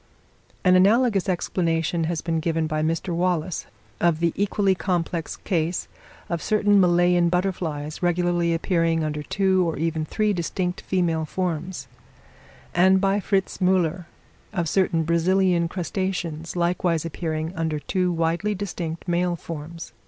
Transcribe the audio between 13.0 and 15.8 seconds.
Fritz Müller, of certain Brazilian